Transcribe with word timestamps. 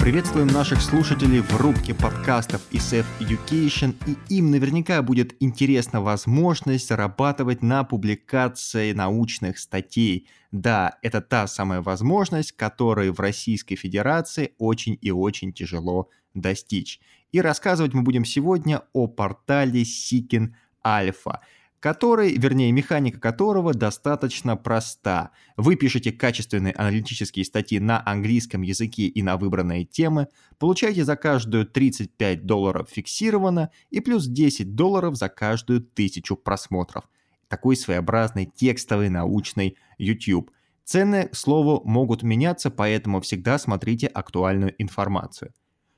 Приветствуем 0.00 0.46
наших 0.46 0.80
слушателей 0.80 1.40
в 1.40 1.56
рубке 1.56 1.92
подкастов 1.92 2.62
SF 2.70 3.04
Education, 3.18 3.96
и 4.06 4.36
им 4.36 4.52
наверняка 4.52 5.02
будет 5.02 5.34
интересна 5.40 6.00
возможность 6.00 6.86
зарабатывать 6.86 7.62
на 7.62 7.82
публикации 7.82 8.92
научных 8.92 9.58
статей. 9.58 10.28
Да, 10.52 10.98
это 11.02 11.20
та 11.20 11.48
самая 11.48 11.82
возможность, 11.82 12.52
которой 12.52 13.10
в 13.10 13.18
Российской 13.18 13.74
Федерации 13.74 14.52
очень 14.58 14.96
и 15.00 15.10
очень 15.10 15.52
тяжело 15.52 16.08
достичь. 16.34 17.00
И 17.36 17.40
рассказывать 17.42 17.92
мы 17.92 18.00
будем 18.00 18.24
сегодня 18.24 18.84
о 18.94 19.08
портале 19.08 19.82
Seeking 19.82 20.54
Alpha– 20.82 21.40
который, 21.80 22.34
вернее, 22.38 22.72
механика 22.72 23.20
которого 23.20 23.74
достаточно 23.74 24.56
проста. 24.56 25.32
Вы 25.58 25.76
пишете 25.76 26.12
качественные 26.12 26.72
аналитические 26.72 27.44
статьи 27.44 27.78
на 27.78 28.02
английском 28.08 28.62
языке 28.62 29.02
и 29.02 29.22
на 29.22 29.36
выбранные 29.36 29.84
темы, 29.84 30.28
получаете 30.58 31.04
за 31.04 31.16
каждую 31.16 31.66
35 31.66 32.46
долларов 32.46 32.88
фиксированно 32.90 33.70
и 33.90 34.00
плюс 34.00 34.26
10 34.26 34.74
долларов 34.74 35.16
за 35.16 35.28
каждую 35.28 35.82
тысячу 35.82 36.36
просмотров. 36.36 37.04
Такой 37.48 37.76
своеобразный 37.76 38.46
текстовый 38.46 39.10
научный 39.10 39.76
YouTube. 39.98 40.50
Цены, 40.84 41.28
к 41.28 41.36
слову, 41.36 41.82
могут 41.84 42.22
меняться, 42.22 42.70
поэтому 42.70 43.20
всегда 43.20 43.58
смотрите 43.58 44.06
актуальную 44.06 44.74
информацию. 44.78 45.52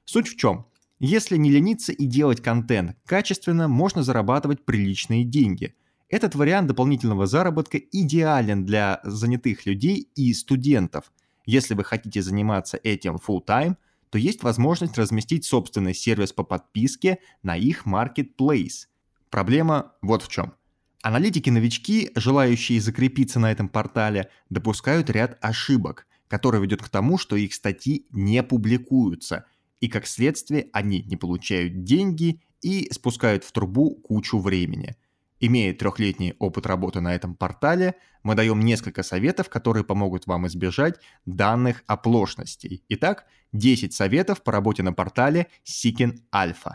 Суть 0.04 0.26
в 0.26 0.36
чем? 0.36 0.66
Если 1.00 1.36
не 1.36 1.50
лениться 1.52 1.92
и 1.92 2.06
делать 2.06 2.42
контент 2.42 2.96
качественно, 3.06 3.68
можно 3.68 4.02
зарабатывать 4.02 4.64
приличные 4.64 5.22
деньги. 5.22 5.76
Этот 6.08 6.34
вариант 6.34 6.66
дополнительного 6.66 7.26
заработка 7.26 7.78
идеален 7.78 8.64
для 8.64 9.00
занятых 9.04 9.64
людей 9.64 10.10
и 10.16 10.32
студентов. 10.34 11.12
Если 11.46 11.74
вы 11.74 11.84
хотите 11.84 12.20
заниматься 12.20 12.80
этим 12.82 13.16
full 13.16 13.44
time, 13.46 13.76
то 14.10 14.18
есть 14.18 14.42
возможность 14.42 14.98
разместить 14.98 15.44
собственный 15.44 15.94
сервис 15.94 16.32
по 16.32 16.42
подписке 16.42 17.18
на 17.44 17.56
их 17.56 17.86
marketplace. 17.86 18.86
Проблема 19.30 19.92
вот 20.02 20.22
в 20.22 20.28
чем. 20.28 20.54
Аналитики-новички, 21.02 22.10
желающие 22.16 22.80
закрепиться 22.80 23.38
на 23.38 23.52
этом 23.52 23.68
портале, 23.68 24.30
допускают 24.50 25.10
ряд 25.10 25.38
ошибок, 25.42 26.06
которые 26.26 26.60
ведут 26.60 26.82
к 26.82 26.88
тому, 26.88 27.18
что 27.18 27.36
их 27.36 27.54
статьи 27.54 28.06
не 28.10 28.42
публикуются– 28.42 29.44
и 29.80 29.88
как 29.88 30.06
следствие 30.06 30.68
они 30.72 31.02
не 31.02 31.16
получают 31.16 31.84
деньги 31.84 32.40
и 32.62 32.88
спускают 32.92 33.44
в 33.44 33.52
трубу 33.52 33.94
кучу 33.94 34.38
времени. 34.38 34.96
Имея 35.40 35.72
трехлетний 35.72 36.34
опыт 36.40 36.66
работы 36.66 37.00
на 37.00 37.14
этом 37.14 37.36
портале, 37.36 37.94
мы 38.24 38.34
даем 38.34 38.58
несколько 38.60 39.04
советов, 39.04 39.48
которые 39.48 39.84
помогут 39.84 40.26
вам 40.26 40.48
избежать 40.48 40.98
данных 41.26 41.84
оплошностей. 41.86 42.82
Итак, 42.88 43.26
10 43.52 43.94
советов 43.94 44.42
по 44.42 44.50
работе 44.50 44.82
на 44.82 44.92
портале 44.92 45.46
Seeking 45.64 46.18
Alpha. 46.34 46.74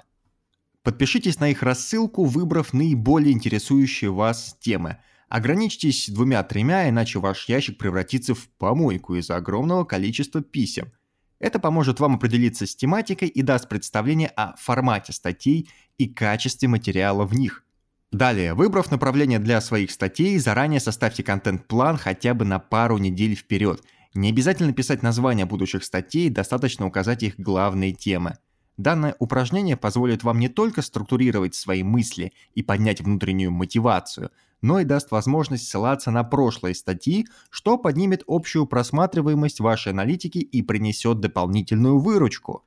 Подпишитесь 0.81 1.39
на 1.39 1.49
их 1.49 1.61
рассылку, 1.61 2.23
выбрав 2.23 2.71
наиболее 2.73 3.33
интересующие 3.33 4.11
вас 4.11 4.57
темы. 4.61 4.97
Ограничьтесь 5.27 6.09
двумя-тремя, 6.09 6.87
иначе 6.87 7.19
ваш 7.19 7.49
ящик 7.49 7.77
превратится 7.77 8.33
в 8.33 8.47
помойку 8.57 9.15
из-за 9.15 9.35
огромного 9.35 9.83
количества 9.83 10.41
писем– 10.41 10.93
это 11.43 11.59
поможет 11.59 11.99
вам 11.99 12.15
определиться 12.15 12.65
с 12.65 12.73
тематикой 12.73 13.27
и 13.27 13.41
даст 13.41 13.67
представление 13.67 14.29
о 14.29 14.55
формате 14.55 15.11
статей 15.11 15.69
и 15.97 16.07
качестве 16.07 16.69
материала 16.69 17.25
в 17.25 17.33
них. 17.33 17.65
Далее, 18.13 18.53
выбрав 18.53 18.89
направление 18.91 19.39
для 19.39 19.59
своих 19.59 19.91
статей, 19.91 20.37
заранее 20.37 20.79
составьте 20.79 21.21
контент-план 21.21 21.97
хотя 21.97 22.33
бы 22.33 22.45
на 22.45 22.59
пару 22.59 22.97
недель 22.97 23.35
вперед. 23.35 23.83
Не 24.13 24.29
обязательно 24.29 24.71
писать 24.71 25.03
названия 25.03 25.45
будущих 25.45 25.83
статей, 25.83 26.29
достаточно 26.29 26.85
указать 26.85 27.23
их 27.23 27.37
главные 27.37 27.91
темы. 27.91 28.37
Данное 28.77 29.13
упражнение 29.19 29.75
позволит 29.75 30.23
вам 30.23 30.39
не 30.39 30.47
только 30.47 30.81
структурировать 30.81 31.55
свои 31.55 31.83
мысли 31.83 32.31
и 32.55 32.63
поднять 32.63 33.01
внутреннюю 33.01 33.51
мотивацию, 33.51 34.31
но 34.63 34.79
и 34.79 34.85
даст 34.85 35.11
возможность 35.11 35.67
ссылаться 35.67 36.09
на 36.09 36.23
прошлые 36.23 36.73
статьи, 36.73 37.27
что 37.49 37.77
поднимет 37.77 38.23
общую 38.27 38.65
просматриваемость 38.65 39.59
вашей 39.59 39.91
аналитики 39.91 40.37
и 40.37 40.61
принесет 40.61 41.19
дополнительную 41.19 41.99
выручку. 41.99 42.63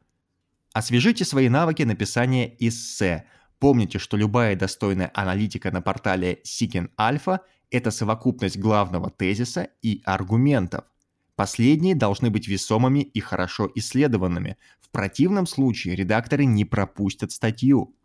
Освежите 0.75 1.25
свои 1.25 1.49
навыки 1.49 1.85
написания 1.85 2.55
эссе. 2.59 3.25
Помните, 3.59 3.99
что 3.99 4.19
любая 4.19 4.55
достойная 4.57 5.11
аналитика 5.15 5.71
на 5.71 5.81
портале 5.81 6.41
Seeking 6.45 6.91
Alpha– 6.99 7.41
это 7.71 7.91
совокупность 7.91 8.59
главного 8.59 9.09
тезиса 9.09 9.71
и 9.81 10.03
аргументов. 10.05 10.85
Последние 11.35 11.95
должны 11.95 12.29
быть 12.29 12.47
весомыми 12.47 13.01
и 13.01 13.21
хорошо 13.21 13.71
исследованными. 13.75 14.59
В 14.83 14.91
противном 14.91 15.47
случае 15.47 15.97
редакторы 15.97 16.45
не 16.45 16.67
пропустят 16.67 17.33
статью. 17.33 17.96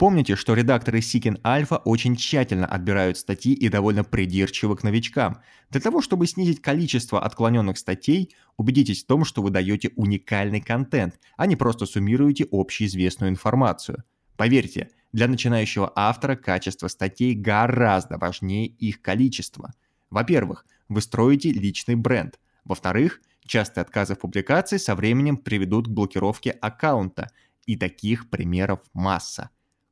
Помните, 0.00 0.34
что 0.34 0.54
редакторы 0.54 1.00
Seeking 1.00 1.42
Alpha 1.42 1.76
очень 1.84 2.16
тщательно 2.16 2.64
отбирают 2.64 3.18
статьи 3.18 3.52
и 3.52 3.68
довольно 3.68 4.02
придирчивы 4.02 4.74
к 4.74 4.82
новичкам. 4.82 5.42
Для 5.68 5.82
того, 5.82 6.00
чтобы 6.00 6.26
снизить 6.26 6.62
количество 6.62 7.22
отклоненных 7.22 7.76
статей, 7.76 8.34
убедитесь 8.56 9.04
в 9.04 9.06
том, 9.06 9.26
что 9.26 9.42
вы 9.42 9.50
даете 9.50 9.90
уникальный 9.96 10.62
контент, 10.62 11.20
а 11.36 11.44
не 11.44 11.54
просто 11.54 11.84
суммируете 11.84 12.48
общеизвестную 12.50 13.30
информацию. 13.30 14.02
Поверьте, 14.38 14.88
для 15.12 15.28
начинающего 15.28 15.92
автора 15.94 16.34
качество 16.34 16.88
статей 16.88 17.34
гораздо 17.34 18.16
важнее 18.16 18.68
их 18.68 19.02
количества. 19.02 19.74
Во-первых, 20.08 20.64
вы 20.88 21.02
строите 21.02 21.52
личный 21.52 21.96
бренд. 21.96 22.40
Во-вторых, 22.64 23.20
частые 23.44 23.82
отказы 23.82 24.14
в 24.14 24.20
публикации 24.20 24.78
со 24.78 24.94
временем 24.94 25.36
приведут 25.36 25.88
к 25.88 25.90
блокировке 25.90 26.52
аккаунта, 26.52 27.28
и 27.66 27.76
таких 27.76 28.30
примеров 28.30 28.80
масса. 28.94 29.50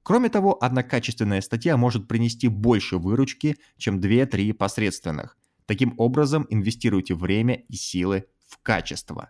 Кроме 0.08 0.30
того, 0.30 0.56
одна 0.64 0.82
качественная 0.82 1.42
статья 1.42 1.76
может 1.76 2.08
принести 2.08 2.48
больше 2.48 2.96
выручки, 2.96 3.58
чем 3.76 4.00
2-3 4.00 4.54
посредственных. 4.54 5.36
Таким 5.66 5.92
образом, 5.98 6.46
инвестируйте 6.48 7.14
время 7.14 7.56
и 7.56 7.74
силы 7.74 8.24
в 8.46 8.56
качество. 8.62 9.28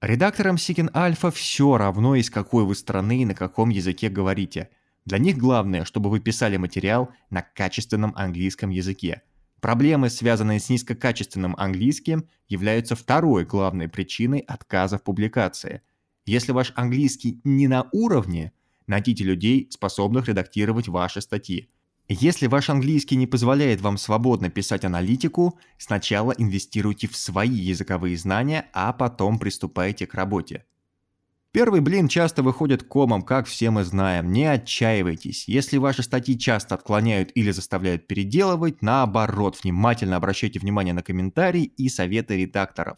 Редакторам 0.00 0.56
Seeking 0.56 0.90
Alpha 0.92 1.30
все 1.30 1.78
равно, 1.78 2.16
из 2.16 2.30
какой 2.30 2.64
вы 2.64 2.74
страны 2.74 3.22
и 3.22 3.26
на 3.26 3.36
каком 3.36 3.68
языке 3.68 4.08
говорите. 4.08 4.70
Для 5.04 5.18
них 5.18 5.38
главное, 5.38 5.84
чтобы 5.84 6.10
вы 6.10 6.18
писали 6.18 6.56
материал 6.56 7.10
на 7.30 7.42
качественном 7.42 8.12
английском 8.16 8.70
языке. 8.70 9.22
Проблемы, 9.60 10.10
связанные 10.10 10.58
с 10.58 10.68
низкокачественным 10.68 11.54
английским, 11.56 12.26
являются 12.48 12.96
второй 12.96 13.44
главной 13.44 13.88
причиной 13.88 14.40
отказа 14.40 14.98
в 14.98 15.04
публикации. 15.04 15.82
Если 16.26 16.50
ваш 16.50 16.72
английский 16.74 17.40
не 17.44 17.68
на 17.68 17.88
уровне, 17.92 18.52
Найдите 18.88 19.22
людей, 19.22 19.68
способных 19.70 20.28
редактировать 20.28 20.88
ваши 20.88 21.20
статьи. 21.20 21.68
Если 22.08 22.46
ваш 22.46 22.70
английский 22.70 23.16
не 23.16 23.26
позволяет 23.26 23.82
вам 23.82 23.98
свободно 23.98 24.48
писать 24.48 24.86
аналитику, 24.86 25.58
сначала 25.76 26.32
инвестируйте 26.32 27.06
в 27.06 27.14
свои 27.14 27.50
языковые 27.50 28.16
знания, 28.16 28.70
а 28.72 28.94
потом 28.94 29.38
приступайте 29.38 30.06
к 30.06 30.14
работе. 30.14 30.64
Первый 31.52 31.82
блин 31.82 32.08
часто 32.08 32.42
выходит 32.42 32.82
комом, 32.82 33.20
как 33.22 33.46
все 33.46 33.70
мы 33.70 33.84
знаем. 33.84 34.32
Не 34.32 34.46
отчаивайтесь. 34.46 35.48
Если 35.48 35.76
ваши 35.76 36.02
статьи 36.02 36.38
часто 36.38 36.74
отклоняют 36.74 37.30
или 37.34 37.50
заставляют 37.50 38.06
переделывать, 38.06 38.80
наоборот, 38.80 39.58
внимательно 39.62 40.16
обращайте 40.16 40.58
внимание 40.60 40.94
на 40.94 41.02
комментарии 41.02 41.64
и 41.64 41.90
советы 41.90 42.38
редакторов. 42.38 42.96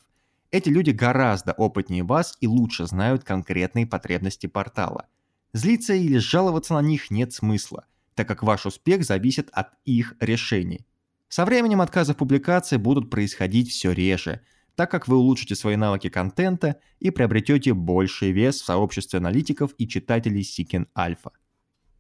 Эти 0.53 0.69
люди 0.69 0.91
гораздо 0.91 1.53
опытнее 1.53 2.05
вас 2.05 2.37
и 2.41 2.47
лучше 2.47 2.87
знают 2.87 3.25
конкретные 3.25 3.89
потребности 3.89 4.47
портала– 4.47 5.09
Злиться 5.53 5.95
или 5.95 6.19
жаловаться 6.19 6.75
на 6.75 6.83
них 6.83 7.11
нет 7.11 7.33
смысла, 7.33 7.87
так 8.15 8.29
как 8.29 8.43
ваш 8.45 8.67
успех 8.67 9.05
зависит 9.05 9.49
от 9.53 9.71
их 9.85 10.15
решений. 10.21 10.87
Со 11.29 11.45
временем 11.45 11.81
отказы 11.81 12.15
в 12.15 12.17
публикации 12.17 12.77
будут 12.77 13.11
происходить 13.11 13.71
все 13.71 13.93
реже, 13.93 14.43
так 14.77 14.91
как 14.91 15.09
вы 15.09 15.17
улучшите 15.17 15.57
свои 15.57 15.77
навыки 15.77 16.09
контента 16.09 16.77
и 17.01 17.11
приобретете 17.11 17.75
больший 17.75 18.31
вес 18.31 18.61
в 18.61 18.65
сообществе 18.65 19.19
аналитиков 19.19 19.73
и 19.77 19.89
читателей 19.89 20.43
Seeking 20.43 20.87
Alpha. 20.97 21.33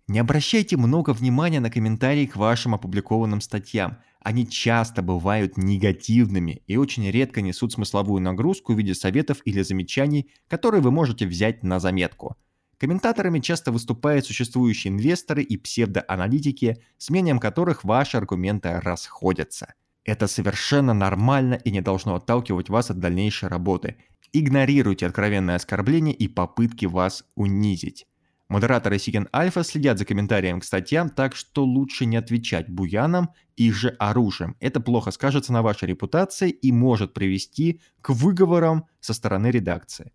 Не 0.07 0.21
обращайте 0.21 0.77
много 0.77 1.11
внимания 1.11 1.61
на 1.61 1.71
комментарии 1.71 2.27
к 2.27 2.37
вашим 2.37 2.75
опубликованным 2.75 3.41
статьям. 3.41 3.99
Они 4.21 4.49
часто 4.49 5.03
бывают 5.03 5.57
негативными 5.57 6.63
и 6.67 6.77
очень 6.77 7.09
редко 7.11 7.41
несут 7.43 7.73
смысловую 7.73 8.21
нагрузку 8.21 8.75
в 8.75 8.79
виде 8.79 8.95
советов 8.95 9.41
или 9.45 9.63
замечаний, 9.63 10.31
которые 10.49 10.83
вы 10.83 10.91
можете 10.91 11.27
взять 11.27 11.65
на 11.65 11.81
заметку– 11.81 12.37
Комментаторами 12.81 13.41
часто 13.41 13.73
выступают 13.73 14.25
существующие 14.25 14.91
инвесторы 14.91 15.43
и 15.43 15.59
псевдоаналитики, 15.59 16.79
с 16.97 17.11
мнением 17.11 17.39
которых 17.39 17.85
ваши 17.85 18.17
аргументы 18.17 18.81
расходятся. 18.81 19.75
Это 20.03 20.27
совершенно 20.27 20.95
нормально 20.95 21.61
и 21.63 21.71
не 21.73 21.83
должно 21.83 22.15
отталкивать 22.15 22.71
вас 22.71 22.91
от 22.91 22.99
дальнейшей 22.99 23.51
работы. 23.51 23.97
Игнорируйте 24.33 25.07
откровенные 25.07 25.57
оскорбления 25.57 26.15
и 26.15 26.27
попытки 26.27 26.87
вас 26.87 27.25
унизить. 27.35 28.07
Модераторы 28.49 28.99
Сиген 28.99 29.29
Альфа 29.35 29.63
следят 29.63 29.99
за 29.99 30.07
комментариями 30.07 30.61
к 30.61 30.65
статьям, 30.65 31.11
так 31.11 31.37
что 31.37 31.65
лучше 31.67 32.07
не 32.07 32.17
отвечать 32.17 32.71
буянам 32.71 33.29
их 33.57 33.75
же 33.75 33.91
оружием. 33.99 34.57
Это 34.59 34.81
плохо 34.81 35.11
скажется 35.11 35.53
на 35.53 35.61
вашей 35.61 35.87
репутации 35.87 36.49
и 36.49 36.73
может 36.73 37.13
привести 37.13 37.83
к 38.01 38.09
выговорам 38.09 38.87
со 39.01 39.13
стороны 39.13 39.49
редакции. 39.49 40.13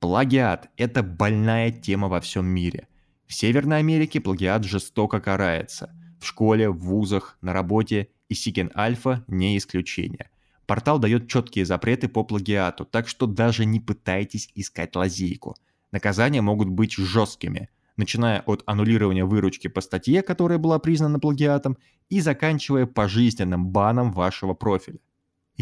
Плагиат– 0.00 0.70
это 0.76 1.02
больная 1.02 1.70
тема 1.70 2.08
во 2.08 2.20
всем 2.20 2.46
мире. 2.46 2.88
В 3.26 3.34
Северной 3.34 3.78
Америке 3.78 4.20
плагиат 4.20 4.64
жестоко 4.64 5.20
карается. 5.20 5.94
В 6.20 6.26
школе, 6.26 6.68
в 6.68 6.78
вузах, 6.78 7.38
на 7.40 7.52
работе 7.52 8.08
и 8.28 8.34
Сиген 8.34 8.72
Альфа 8.74 9.24
не 9.28 9.56
исключение. 9.56 10.30
Портал 10.66 10.98
дает 10.98 11.28
четкие 11.28 11.64
запреты 11.64 12.08
по 12.08 12.24
плагиату, 12.24 12.84
так 12.84 13.08
что 13.08 13.26
даже 13.26 13.64
не 13.64 13.78
пытайтесь 13.80 14.50
искать 14.54 14.96
лазейку– 14.96 15.56
Наказания 15.92 16.40
могут 16.40 16.68
быть 16.68 16.92
жесткими, 16.92 17.68
начиная 17.96 18.40
от 18.42 18.62
аннулирования 18.66 19.24
выручки 19.24 19.68
по 19.68 19.80
статье, 19.80 20.22
которая 20.22 20.58
была 20.58 20.78
признана 20.78 21.18
плагиатом, 21.18 21.78
и 22.08 22.20
заканчивая 22.20 22.86
пожизненным 22.86 23.68
баном 23.68 24.12
вашего 24.12 24.54
профиля. 24.54 24.98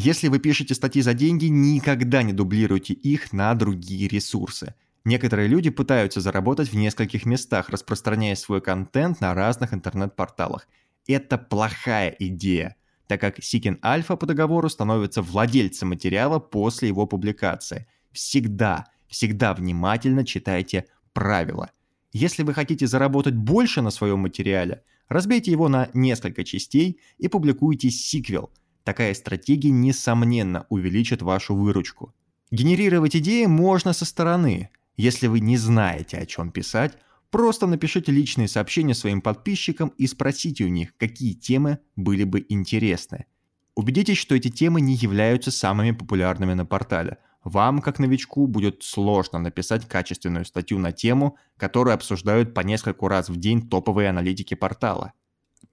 Если 0.00 0.28
вы 0.28 0.38
пишете 0.38 0.76
статьи 0.76 1.02
за 1.02 1.12
деньги, 1.12 1.46
никогда 1.46 2.22
не 2.22 2.32
дублируйте 2.32 2.94
их 2.94 3.32
на 3.32 3.52
другие 3.54 4.06
ресурсы. 4.06 4.76
Некоторые 5.04 5.48
люди 5.48 5.70
пытаются 5.70 6.20
заработать 6.20 6.68
в 6.68 6.76
нескольких 6.76 7.26
местах, 7.26 7.68
распространяя 7.68 8.36
свой 8.36 8.60
контент 8.60 9.20
на 9.20 9.34
разных 9.34 9.74
интернет-порталах. 9.74 10.68
Это 11.08 11.36
плохая 11.36 12.14
идея, 12.16 12.76
так 13.08 13.20
как 13.20 13.42
Сикин 13.42 13.80
Альфа 13.82 14.14
по 14.14 14.24
договору 14.24 14.68
становится 14.68 15.20
владельцем 15.20 15.88
материала 15.88 16.38
после 16.38 16.86
его 16.86 17.04
публикации. 17.08 17.88
Всегда– 18.12 18.84
всегда 19.08 19.52
внимательно 19.52 20.24
читайте 20.24 20.84
правила. 21.12 21.72
Если 22.12 22.44
вы 22.44 22.54
хотите 22.54 22.86
заработать 22.86 23.34
больше 23.34 23.82
на 23.82 23.90
своем 23.90 24.20
материале, 24.20 24.84
разбейте 25.08 25.50
его 25.50 25.68
на 25.68 25.90
несколько 25.92 26.44
частей 26.44 27.00
и 27.18 27.26
публикуйте 27.26 27.90
сиквел. 27.90 28.52
Такая 28.88 29.12
стратегия, 29.12 29.68
несомненно, 29.68 30.64
увеличит 30.70 31.20
вашу 31.20 31.54
выручку. 31.54 32.14
Генерировать 32.50 33.14
идеи 33.16 33.44
можно 33.44 33.92
со 33.92 34.06
стороны. 34.06 34.70
Если 34.96 35.26
вы 35.26 35.40
не 35.40 35.58
знаете, 35.58 36.16
о 36.16 36.24
чем 36.24 36.50
писать, 36.50 36.96
просто 37.28 37.66
напишите 37.66 38.12
личные 38.12 38.48
сообщения 38.48 38.94
своим 38.94 39.20
подписчикам 39.20 39.88
и 39.98 40.06
спросите 40.06 40.64
у 40.64 40.68
них, 40.68 40.96
какие 40.96 41.34
темы 41.34 41.80
были 41.96 42.24
бы 42.24 42.46
интересны. 42.48 43.26
Убедитесь, 43.74 44.16
что 44.16 44.34
эти 44.34 44.48
темы 44.48 44.80
не 44.80 44.94
являются 44.94 45.50
самыми 45.50 45.90
популярными 45.90 46.54
на 46.54 46.64
портале– 46.64 47.18
вам, 47.44 47.80
как 47.80 47.98
новичку, 47.98 48.46
будет 48.46 48.82
сложно 48.82 49.38
написать 49.38 49.86
качественную 49.86 50.46
статью 50.46 50.78
на 50.78 50.92
тему, 50.92 51.36
которую 51.58 51.92
обсуждают 51.92 52.54
по 52.54 52.60
нескольку 52.60 53.06
раз 53.06 53.28
в 53.28 53.36
день 53.36 53.68
топовые 53.68 54.08
аналитики 54.08 54.54
портала. 54.54 55.12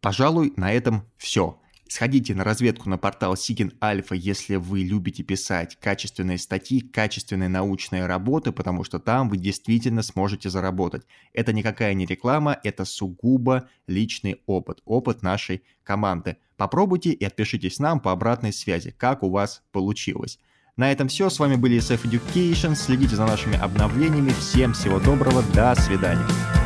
Пожалуй, 0.02 0.54
на 0.58 0.74
этом 0.74 1.10
все. 1.18 1.60
Сходите 1.88 2.34
на 2.34 2.44
разведку 2.44 2.90
на 2.90 2.98
портал 2.98 3.36
Sigin 3.36 3.78
Alpha, 3.80 4.16
если 4.16 4.56
вы 4.56 4.80
любите 4.80 5.22
писать 5.24 5.78
качественные 5.80 6.40
статьи, 6.40 6.82
качественные 6.82 7.48
научные 7.48 8.08
работы, 8.08 8.52
потому 8.52 8.84
что 8.84 9.00
там 9.00 9.30
вы 9.30 9.38
действительно 9.38 10.02
сможете 10.02 10.50
заработать. 10.50 11.04
Это 11.32 11.54
никакая 11.54 11.94
не 11.94 12.06
реклама, 12.06 12.58
это 12.64 12.86
сугубо 12.86 13.70
личный 13.86 14.42
опыт, 14.48 14.82
опыт 14.86 15.22
нашей 15.22 15.64
команды. 15.84 16.38
Попробуйте 16.58 17.12
и 17.12 17.24
отпишитесь 17.24 17.78
нам 17.80 18.00
по 18.00 18.12
обратной 18.12 18.52
связи, 18.52 18.90
как 18.98 19.22
у 19.22 19.30
вас 19.30 19.62
получилось. 19.72 20.40
На 20.78 20.92
этом 20.92 21.08
все. 21.08 21.30
С 21.30 21.40
вами 21.40 21.56
были 21.56 21.78
SF 21.78 22.04
Education. 22.04 22.76
Следите 22.76 23.16
за 23.16 23.26
нашими 23.26 23.58
обновлениями. 23.58 24.32
Всем 24.32 24.74
всего 24.74 25.00
доброго. 25.00 25.42
До 25.54 25.74
свидания. 25.76 26.65